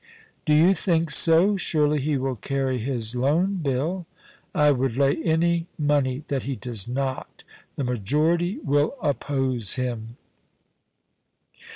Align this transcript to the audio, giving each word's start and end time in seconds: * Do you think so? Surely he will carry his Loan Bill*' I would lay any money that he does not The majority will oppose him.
* 0.25 0.45
Do 0.47 0.55
you 0.55 0.73
think 0.73 1.11
so? 1.11 1.57
Surely 1.57 1.99
he 2.01 2.17
will 2.17 2.35
carry 2.35 2.79
his 2.79 3.13
Loan 3.15 3.57
Bill*' 3.57 4.07
I 4.65 4.71
would 4.71 4.97
lay 4.97 5.17
any 5.21 5.67
money 5.77 6.23
that 6.27 6.41
he 6.41 6.55
does 6.55 6.87
not 6.87 7.43
The 7.75 7.83
majority 7.83 8.57
will 8.63 8.95
oppose 9.03 9.75
him. 9.75 10.17